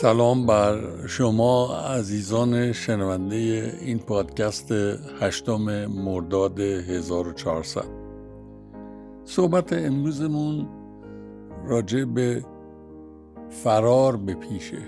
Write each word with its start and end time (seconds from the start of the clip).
سلام 0.00 0.46
بر 0.46 1.06
شما 1.06 1.76
عزیزان 1.76 2.72
شنونده 2.72 3.74
این 3.80 3.98
پادکست 3.98 4.72
هشتم 5.20 5.86
مرداد 5.86 6.60
1400 6.60 7.84
صحبت 9.24 9.72
امروزمون 9.72 10.68
راجع 11.66 12.04
به 12.04 12.44
فرار 13.48 14.16
به 14.16 14.34
پیشه 14.34 14.82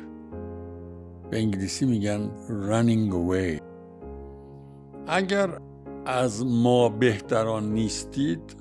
به 1.30 1.38
انگلیسی 1.38 1.86
میگن 1.86 2.30
running 2.48 3.12
away. 3.12 3.62
اگر 5.06 5.58
از 6.06 6.46
ما 6.46 6.88
بهتران 6.88 7.72
نیستید 7.72 8.56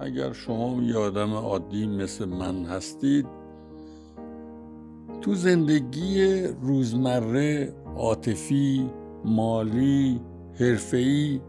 اگر 0.00 0.32
شما 0.32 0.82
یه 0.82 0.96
آدم 0.96 1.34
عادی 1.34 1.86
مثل 1.86 2.24
من 2.24 2.64
هستید 2.64 3.43
تو 5.24 5.34
زندگی 5.34 6.42
روزمره 6.62 7.74
عاطفی 7.96 8.90
مالی 9.24 10.20
حرفه‌ای 10.60 11.40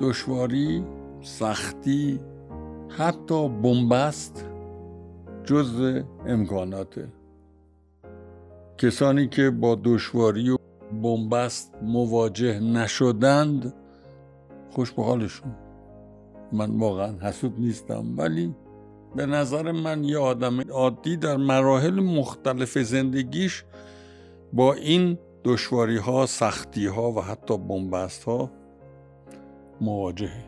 دشواری 0.00 0.84
سختی 1.22 2.20
حتی 2.88 3.48
بنبست 3.48 4.46
جز 5.44 6.02
امکاناته 6.26 7.08
کسانی 8.78 9.28
که 9.28 9.50
با 9.50 9.78
دشواری 9.84 10.50
و 10.50 10.56
بنبست 11.02 11.74
مواجه 11.82 12.60
نشدند 12.60 13.74
خوش 14.70 14.92
به 14.92 15.02
حالشون 15.02 15.54
من 16.52 16.78
واقعا 16.78 17.12
حسود 17.22 17.60
نیستم 17.60 18.04
ولی 18.16 18.54
به 19.16 19.26
نظر 19.26 19.72
من 19.72 20.04
یه 20.04 20.18
آدم 20.18 20.60
عادی 20.60 21.16
در 21.16 21.36
مراحل 21.36 22.00
مختلف 22.00 22.78
زندگیش 22.78 23.64
با 24.52 24.74
این 24.74 25.18
دشواری 25.44 25.96
ها 25.96 26.26
سختی 26.26 26.86
ها 26.86 27.12
و 27.12 27.20
حتی 27.20 27.58
بنبست 27.58 28.24
ها 28.24 28.50
مواجهه. 29.80 30.44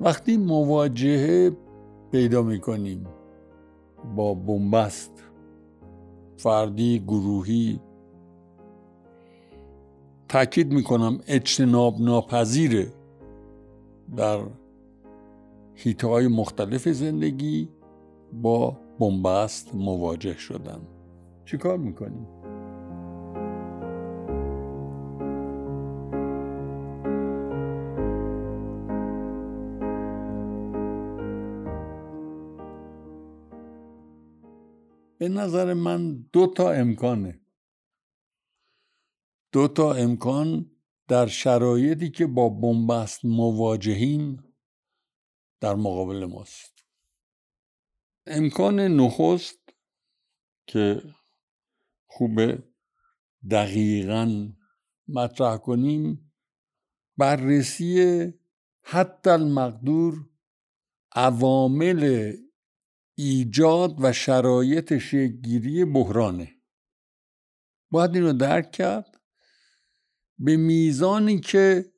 وقتی 0.00 0.36
مواجهه 0.36 1.56
پیدا 2.12 2.42
می‌کنیم 2.42 3.06
با 4.16 4.34
بنبست 4.34 5.10
فردی 6.36 6.98
گروهی 6.98 7.80
تاکید 10.28 10.72
می‌کنم 10.72 11.20
اجتناب 11.26 12.00
ناپذیره 12.00 12.92
در 14.16 14.40
هیته 15.74 16.06
های 16.06 16.28
مختلف 16.28 16.88
زندگی 16.88 17.68
با 18.32 18.80
بنبست 19.00 19.74
مواجه 19.74 20.36
شدن 20.38 20.80
چیکار 21.44 21.78
می‌کنیم؟ 21.78 22.26
به 35.18 35.28
نظر 35.28 35.74
من 35.74 36.26
دو 36.32 36.46
تا 36.46 36.70
امکانه 36.70 37.40
دو 39.52 39.68
تا 39.68 39.92
امکان 39.92 40.70
در 41.08 41.26
شرایطی 41.26 42.10
که 42.10 42.26
با 42.26 42.48
بنبست 42.48 43.24
مواجهیم 43.24 44.43
در 45.64 45.74
مقابل 45.74 46.24
ماست. 46.24 46.84
امکان 48.26 48.80
نخست 48.80 49.58
که 50.66 51.02
خوبه 52.06 52.62
دقیقا 53.50 54.52
مطرح 55.08 55.56
کنیم 55.56 56.32
بررسی 57.16 58.32
حتی 58.82 59.30
المقدور 59.30 60.30
عوامل 61.12 62.32
ایجاد 63.14 63.96
و 64.04 64.12
شرایط 64.12 64.98
شکلگیری 64.98 65.84
بحرانه. 65.84 66.54
باید 67.90 68.14
اینو 68.14 68.32
درک 68.32 68.72
کرد 68.72 69.20
به 70.38 70.56
میزانی 70.56 71.40
که 71.40 71.92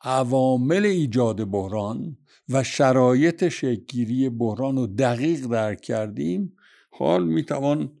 عوامل 0.00 0.84
ایجاد 0.84 1.50
بحران 1.50 2.21
و 2.48 2.64
شرایط 2.64 3.48
شکلگیری 3.48 4.28
بحران 4.28 4.76
رو 4.76 4.86
دقیق 4.86 5.46
درک 5.46 5.80
کردیم 5.80 6.56
حال 6.90 7.26
می‌توان 7.26 7.92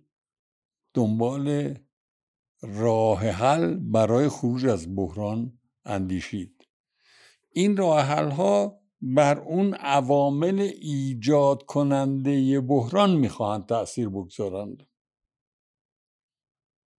دنبال 0.94 1.74
راه 2.62 3.26
حل 3.28 3.74
برای 3.74 4.28
خروج 4.28 4.66
از 4.66 4.96
بحران 4.96 5.58
اندیشید. 5.84 6.68
این 7.52 7.76
راه 7.76 8.00
حل 8.00 8.30
ها 8.30 8.80
بر 9.00 9.38
اون 9.38 9.74
عوامل 9.74 10.60
ایجاد 10.80 11.62
کننده 11.62 12.60
بحران 12.60 13.16
می‌خواهند 13.16 13.66
تأثیر 13.66 14.08
بگذارند. 14.08 14.86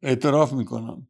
اعتراف 0.02 0.54
می‌کنم. 0.54 1.08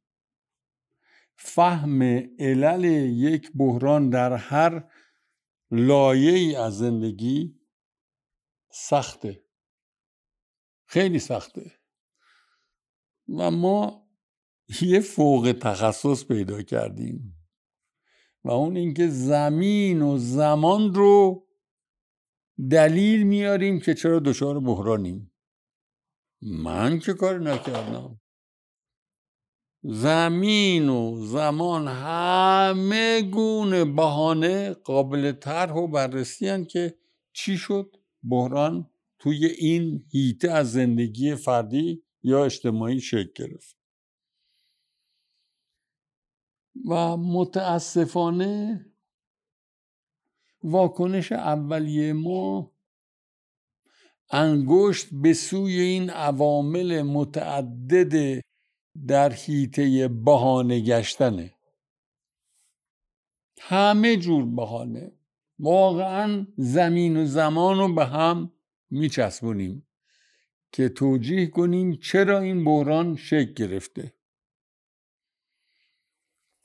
فهم 1.36 2.02
علل 2.40 2.84
یک 3.14 3.52
بحران 3.56 4.10
در 4.10 4.34
هر 4.34 4.84
لایه 5.76 6.32
ای 6.32 6.56
از 6.56 6.78
زندگی 6.78 7.60
سخته. 8.72 9.46
خیلی 10.86 11.20
سخته. 11.20 11.72
و 13.38 13.52
ما 13.52 14.08
یه 14.82 15.00
فوق 15.00 15.56
تخصص 15.62 16.26
پیدا 16.26 16.62
کردیم. 16.62 17.48
و 18.44 18.52
اون 18.52 18.78
اینکه 18.78 19.08
زمین 19.08 20.02
و 20.02 20.18
زمان 20.18 20.94
رو 20.94 21.48
دلیل 22.72 23.24
میاریم 23.24 23.80
که 23.80 23.94
چرا 23.94 24.20
دچار 24.20 24.60
بحرانیم. 24.60 25.32
من 26.42 27.00
که 27.00 27.14
کار 27.14 27.40
نکردم؟ 27.40 28.22
زمین 29.84 30.90
و 30.90 31.26
زمان 31.26 31.88
همه 31.88 33.22
گونه 33.22 33.86
بهانه 33.86 34.74
قابل 34.74 35.32
طرح 35.32 35.74
و 35.74 35.88
بررسی 35.88 36.66
که 36.66 36.98
چی 37.34 37.58
شد؟ 37.58 37.96
بحران 38.30 38.90
توی 39.20 39.46
این 39.46 40.06
هیته 40.12 40.52
از 40.52 40.72
زندگی 40.72 41.36
فردی 41.36 42.04
یا 42.24 42.46
اجتماعی 42.46 43.02
شکل 43.02 43.32
گرفت. 43.36 43.78
و 46.90 47.18
متاسفانه 47.18 48.86
واکنش 50.64 51.32
اولیه 51.32 52.14
ما 52.14 52.72
انگشت 54.30 55.08
به 55.12 55.34
سوی 55.34 55.80
این 55.80 56.10
عوامل 56.10 57.02
متعدد 57.02 58.42
در 59.08 59.34
حیطه 59.34 60.08
بهانه 60.08 60.80
گشتنه 60.80 61.54
همه 63.60 64.18
جور 64.18 64.46
بهانه. 64.46 65.12
واقعا 65.60 66.48
زمین 66.58 67.18
و 67.18 67.26
زمان 67.26 67.78
رو 67.78 67.94
به 67.94 68.06
هم 68.06 68.52
میچسبونیم 68.90 69.88
که 70.72 70.90
توجیه 70.90 71.48
کنیم 71.48 71.96
چرا 71.96 72.40
این 72.40 72.66
بحران 72.66 73.16
شکل 73.16 73.54
گرفته. 73.54 74.14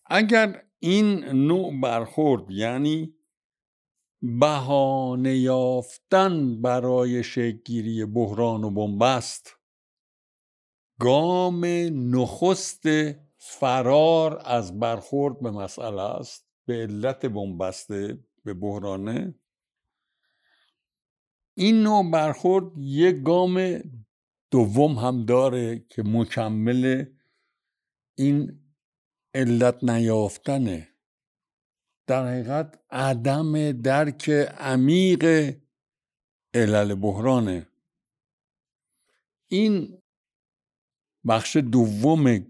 اگر 0.07 0.65
این 0.79 1.25
نوع 1.25 1.81
برخورد 1.81 2.51
یعنی 2.51 3.15
بهانه 4.23 5.37
یافتن 5.37 6.63
برای 6.63 7.23
شکلگیری 7.23 8.05
بحران 8.05 8.65
و 8.65 8.71
بنبست 8.71 9.58
گام 11.01 11.65
نخست 12.15 12.83
فرار 13.37 14.43
از 14.45 14.79
برخورد 14.81 15.41
به 15.41 15.51
مسئله 15.51 16.03
است 16.03 16.47
به 16.67 16.75
علت 16.75 17.27
بنبسته 17.27 18.19
به 18.45 18.55
بحرانه. 18.55 19.35
این 21.55 21.83
نوع 21.83 22.11
برخورد 22.11 22.65
یک 22.79 23.23
گام 23.23 23.83
دوم 24.51 24.99
هم 24.99 25.25
داره 25.25 25.85
که 25.89 26.03
مکمل 26.07 27.05
این 28.15 28.61
علت 29.35 29.85
نیافتنه. 29.85 30.89
در 32.07 32.27
حقیقت 32.27 32.81
عدم 32.91 33.73
درک 33.73 34.31
عمیق 34.59 35.55
علل 36.55 36.95
بحرانه. 36.95 37.69
این 39.49 40.03
بخش 41.27 41.57
دوم 41.57 42.47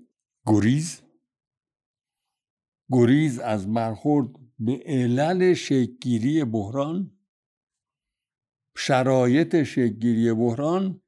گریز. 0.47 1.01
گریز 2.93 3.39
از 3.39 3.73
برخورد 3.73 4.29
به 4.59 4.83
علل 4.87 5.55
شکگیری 5.55 6.45
بحران 6.45 7.19
شرایط 8.77 9.63
شکگیری 9.63 10.33
بحران 10.33 11.01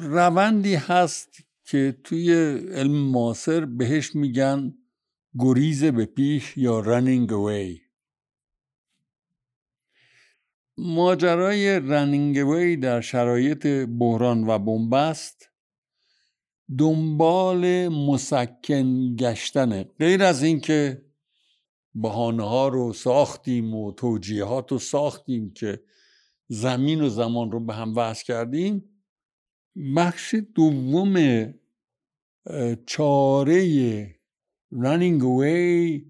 روندی 0.00 0.74
هست 0.74 1.28
که 1.64 2.00
توی 2.04 2.32
علم 2.72 3.10
معاصر 3.10 3.64
بهش 3.64 4.14
میگن 4.14 4.74
گریز 5.38 5.84
به 5.84 6.06
پیش 6.06 6.56
یا 6.56 6.82
running 6.82 7.30
away. 7.30 7.80
ماجرای 10.78 11.80
رنینگ 11.80 12.38
اوی 12.38 12.76
در 12.76 13.00
شرایط 13.00 13.66
بحران 13.98 14.46
و 14.46 14.58
بنبست 14.58 15.51
دنبال 16.78 17.88
مسکن 17.88 19.16
گشتنه 19.16 19.84
غیر 19.98 20.22
از 20.22 20.42
اینکه 20.42 21.04
بهانه 21.94 22.48
ها 22.48 22.68
رو 22.68 22.92
ساختیم 22.92 23.74
و 23.74 23.92
توجیهات 23.92 24.72
رو 24.72 24.78
ساختیم 24.78 25.52
که 25.52 25.84
زمین 26.48 27.00
و 27.00 27.08
زمان 27.08 27.52
رو 27.52 27.60
به 27.60 27.74
هم 27.74 27.96
وصل 27.96 28.24
کردیم 28.24 29.04
بخش 29.96 30.34
دوم 30.54 31.14
چاره 32.86 34.22
running 34.74 35.20
away 35.20 36.02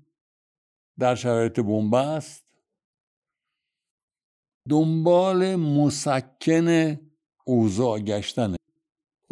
در 0.98 1.14
شرایط 1.14 1.60
بنبست. 1.60 2.46
دنبال 4.68 5.56
مسکن 5.56 6.98
اوضاع 7.44 7.98
گشتنه 7.98 8.56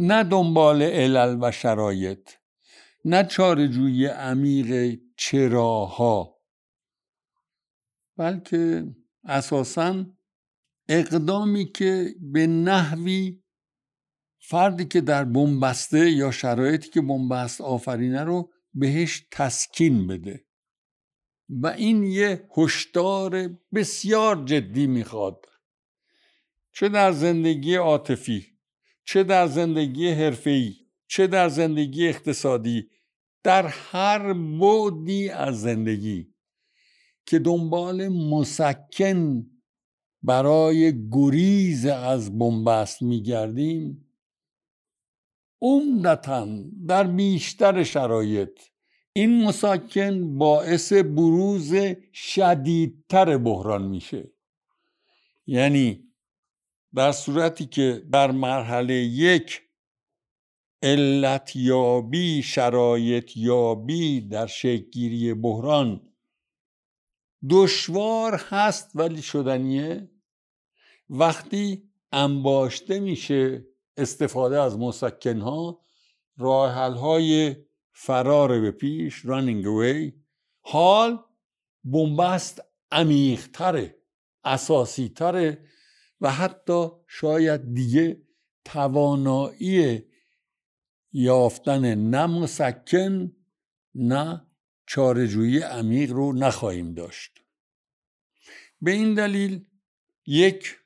نه 0.03 0.25
دنبال 0.25 0.83
علل 0.83 1.39
و 1.41 1.51
شرایط 1.51 2.31
نه 3.05 3.25
چارجوی 3.25 4.07
عمیق 4.07 5.01
چراها 5.17 6.41
بلکه 8.17 8.87
اساسا 9.25 10.07
اقدامی 10.89 11.73
که 11.73 12.15
به 12.21 12.47
نحوی 12.47 13.43
فردی 14.39 14.85
که 14.85 15.01
در 15.01 15.25
بنبسته 15.25 16.11
یا 16.11 16.31
شرایطی 16.31 16.91
که 16.91 17.01
بنبست 17.01 17.61
آفرینه 17.61 18.25
رو 18.25 18.51
بهش 18.75 19.27
تسکین 19.31 20.07
بده. 20.07 20.45
و 21.49 21.67
این 21.67 22.05
یه 22.05 22.49
هشدار 22.57 23.49
بسیار 23.75 24.45
جدی 24.45 24.87
می‌خواد. 24.87 25.47
چه 26.73 26.89
در 26.89 27.13
زندگی 27.13 27.75
عاطفی 27.75 28.50
چه 29.05 29.25
در 29.25 29.47
زندگی 29.47 30.09
حرفه‌ای 30.09 30.75
چه 31.07 31.27
در 31.27 31.49
زندگی 31.49 32.09
اقتصادی 32.09 32.89
در 33.43 33.67
هر 33.67 34.33
بودی 34.33 35.29
از 35.29 35.61
زندگی 35.61 36.35
که 37.27 37.39
دنبال 37.39 38.09
مسکن 38.09 39.47
برای 40.23 41.09
گریز 41.11 41.87
از 41.87 42.39
بنبست 42.39 43.03
میگردیم 43.03 44.07
عمدتا 45.63 46.49
در 46.87 47.07
بیشتر 47.07 47.83
شرایط 47.83 48.61
این 49.13 49.45
مساکن 49.45 50.39
باعث 50.39 50.93
بروز 50.93 51.75
شدیدتر 52.13 53.39
بحران 53.39 53.89
میشه. 53.89 54.33
یعنی 55.47 56.10
در 56.95 57.13
صورتی 57.13 57.67
که 57.67 58.03
در 58.13 58.31
مرحله 58.31 58.95
یک 58.95 59.63
علت 60.83 61.57
یابی 61.57 62.43
شرایط 62.43 63.37
یابی 63.37 64.21
در 64.21 64.47
شکلگیری 64.47 65.35
بحران 65.35 66.11
دشوار 67.51 68.35
هست 68.49 68.91
ولی 68.95 69.23
شدنیه. 69.23 70.11
وقتی 71.11 71.91
انباشته 72.13 73.01
میشه 73.01 73.67
استفاده 73.97 74.61
از 74.61 74.79
مسکنها 74.79 75.81
راه 76.37 76.73
های 76.73 77.57
فرار 77.93 78.61
به 78.61 78.71
پیش 78.71 79.27
running 79.27 79.65
away 79.65 80.13
حال 80.61 81.25
بنبست 81.85 82.63
عمیقتره 82.93 83.97
و 86.21 86.31
حتی 86.31 86.89
شاید 87.07 87.75
دیگه 87.75 88.23
توانایی 88.65 90.03
یافتن 91.13 91.95
نه 91.95 92.27
مسکن 92.27 93.33
نه 93.95 94.47
چارجویی 94.87 95.59
عمیق 95.59 96.13
رو 96.13 96.33
نخواهیم 96.33 96.95
داشت. 96.95 97.41
به 98.83 98.91
این 98.91 99.15
دلیل 99.15 99.67
یک 100.27 100.77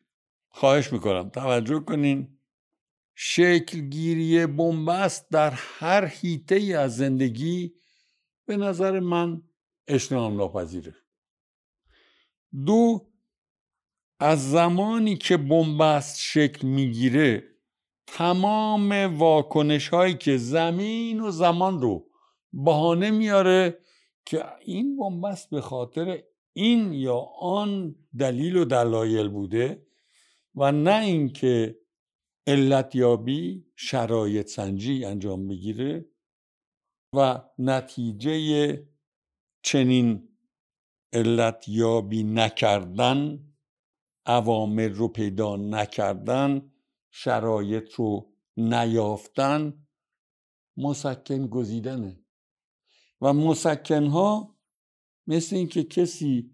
خواهش 0.48 0.92
می‌کنم 0.92 1.28
توجه 1.28 1.80
کنین 1.80 2.38
شکلگیری 3.14 4.46
بنبست 4.46 5.30
در 5.30 5.50
هر 5.50 6.04
حیطه 6.04 6.54
ای 6.54 6.74
از 6.74 6.96
زندگی 6.96 7.74
به 8.46 8.56
نظر 8.56 9.00
من 9.00 9.42
اجتناب 9.88 10.32
ناپذیره 10.32 10.94
دو 12.66 13.13
از 14.20 14.50
زمانی 14.50 15.16
که 15.16 15.36
بنبست 15.36 16.18
شکل 16.20 16.66
می‌گیره 16.66 17.44
تمام 18.06 18.92
واکنش 19.18 19.88
هایی 19.88 20.14
که 20.14 20.36
زمین 20.36 21.20
و 21.20 21.30
زمان 21.30 21.80
رو 21.80 22.06
بهانه 22.52 23.10
میاره 23.10 23.78
که 24.26 24.44
این 24.60 24.96
بنبست 24.96 25.50
به 25.50 25.60
خاطر 25.60 26.22
این 26.52 26.92
یا 26.92 27.18
آن 27.40 27.96
دلیل 28.18 28.56
و 28.56 28.64
دلایل 28.64 29.28
بوده 29.28 29.86
و 30.54 30.72
نه 30.72 31.04
اینکه 31.04 31.78
علتیابی 32.46 33.66
شرایط 33.76 34.46
سنجی 34.46 35.04
انجام 35.04 35.48
بگیره 35.48 36.06
و 37.16 37.42
نتیجه 37.58 38.88
چنین 39.62 40.28
علتیابی 41.12 42.22
نکردن 42.22 43.44
عوامل 44.26 44.94
رو 44.94 45.08
پیدا 45.08 45.56
نکردن 45.56 46.72
شرایط 47.10 47.92
رو 47.92 48.32
نیافتن 48.56 49.86
مسکن 50.76 51.46
گزیدنه. 51.46 52.20
و 53.20 53.32
مسکن 53.32 54.06
ها 54.06 54.56
مثل 55.26 55.56
اینکه 55.56 55.84
کسی 55.84 56.50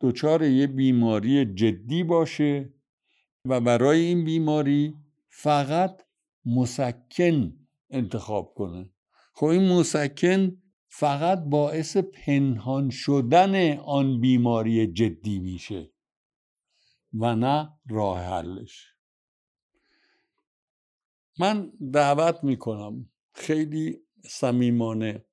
دچار 0.00 0.42
یه 0.42 0.66
بیماری 0.66 1.54
جدی 1.54 2.02
باشه 2.02 2.74
و 3.48 3.60
برای 3.60 4.00
این 4.00 4.24
بیماری 4.24 4.94
فقط 5.28 6.02
مسکن 6.44 7.66
انتخاب 7.90 8.54
کنه. 8.54 8.90
خب 9.34 9.46
این 9.46 9.68
مسکن 9.68 10.62
فقط 10.88 11.38
باعث 11.44 11.96
پنهان 11.96 12.90
شدن 12.90 13.78
آن 13.78 14.20
بیماری 14.20 14.86
جدی 14.86 15.38
میشه. 15.38 15.91
و 17.14 17.34
نه 17.36 17.78
راه 17.90 18.20
حلش. 18.20 18.94
من 21.38 21.72
دعوت 21.92 22.44
می‌کنم 22.44 23.10
خیلی 23.32 24.00
صمیمانه 24.24 25.24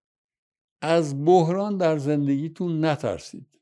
از 0.82 1.26
بحران 1.26 1.78
در 1.78 1.98
زندگیتون 1.98 2.86
نترسید. 2.86 3.60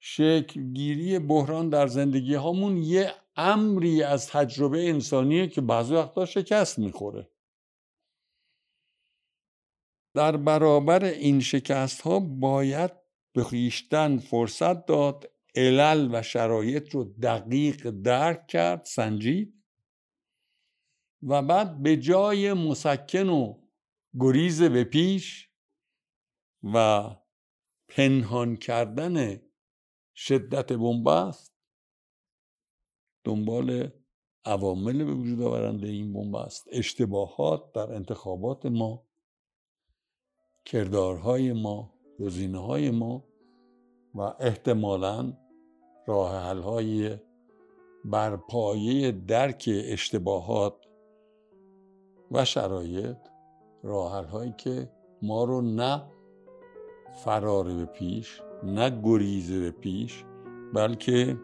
شکلگیری 0.00 1.18
بحران 1.18 1.68
در 1.68 1.86
زندگی 1.86 2.34
هامون 2.34 2.76
یه 2.76 3.14
امری 3.36 4.02
از 4.02 4.28
تجربه 4.28 4.88
انسانیه 4.88 5.48
که 5.48 5.60
بعضی 5.60 5.94
وقتا 5.94 6.26
شکست 6.26 6.78
می‌خوره. 6.78 7.30
در 10.14 10.36
برابر 10.36 11.04
این 11.04 11.40
شکست 11.40 12.00
ها 12.00 12.20
باید 12.20 12.90
به 13.32 13.44
خیشتن 13.44 14.18
فرصت 14.18 14.86
داد 14.86 15.30
علل 15.56 16.08
و 16.12 16.22
شرایط 16.22 16.94
رو 16.94 17.04
دقیق 17.04 17.90
درک 17.90 18.46
کرد 18.46 18.84
سنجید. 18.84 19.56
و 21.22 21.42
بعد 21.42 21.82
به 21.82 21.96
جای 21.96 22.52
مسکن 22.52 23.28
و 23.28 23.62
گریز 24.20 24.62
به 24.62 24.84
پیش 24.84 25.50
و 26.62 27.04
پنهان 27.88 28.56
کردن 28.56 29.40
شدت 30.14 30.72
بنبست 30.72 31.52
دنبال 33.24 33.90
عوامل 34.44 35.04
به 35.04 35.14
وجود 35.14 35.42
آورنده 35.42 35.88
این 35.88 36.12
بنبست. 36.12 36.68
اشتباهات 36.72 37.72
در 37.72 37.92
انتخابات 37.92 38.66
ما 38.66 39.06
کردارهای 40.64 41.52
ما 41.52 41.94
گزینه 42.20 42.58
های 42.58 42.90
ما 42.90 43.24
و 44.14 44.20
احتمالا 44.20 45.45
راه 46.06 46.36
حل 46.36 46.60
های 46.60 47.16
بر 48.04 48.36
پایه 48.36 49.12
درک 49.12 49.70
اشتباهات 49.84 50.74
و 52.30 52.44
شرایط 52.44 53.16
راه 53.82 54.26
هایی 54.26 54.54
که 54.58 54.90
ما 55.22 55.44
رو 55.44 55.60
نه 55.60 56.02
فرار 57.24 57.64
به 57.64 57.84
پیش 57.84 58.42
نه 58.62 59.00
گریز 59.04 59.52
به 59.52 59.70
پیش 59.70 60.24
بلکه 60.74 61.38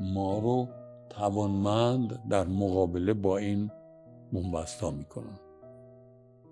ما 0.00 0.38
رو 0.38 0.68
توانمند 1.10 2.28
در 2.30 2.46
مقابله 2.46 3.14
با 3.14 3.38
این 3.38 3.70
بنبستا 4.32 4.90
می‌کنن. 4.90 5.38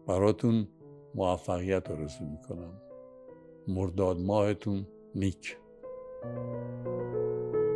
براتون 0.07 0.69
موفقیت 1.15 1.91
آرزو 1.91 2.25
می‌کنم. 2.25 2.81
مرداد 3.69 4.19
ماهتون 4.21 4.87
نیک. 5.15 5.57
Thank 6.23 6.37
you. 6.37 7.72